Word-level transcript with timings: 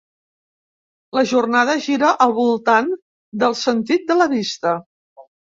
La 1.17 1.23
jornada 1.31 1.75
gira 1.89 2.09
al 2.27 2.33
voltant 2.39 2.89
del 3.45 3.57
sentit 3.63 4.11
de 4.11 4.21
la 4.23 4.29
vista. 4.37 4.77